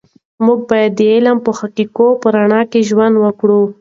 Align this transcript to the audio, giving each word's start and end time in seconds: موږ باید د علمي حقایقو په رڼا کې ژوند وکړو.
موږ 0.45 0.59
باید 0.69 0.91
د 0.97 1.01
علمي 1.13 1.51
حقایقو 1.59 2.07
په 2.21 2.27
رڼا 2.35 2.61
کې 2.71 2.87
ژوند 2.89 3.15
وکړو. 3.19 3.61